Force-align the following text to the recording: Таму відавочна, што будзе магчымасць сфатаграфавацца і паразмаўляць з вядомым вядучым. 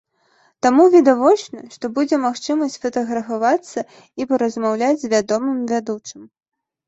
Таму 0.65 0.83
відавочна, 0.93 1.59
што 1.75 1.89
будзе 1.97 2.17
магчымасць 2.23 2.77
сфатаграфавацца 2.79 3.79
і 4.23 4.29
паразмаўляць 4.31 4.99
з 5.03 5.11
вядомым 5.13 5.59
вядучым. 5.73 6.21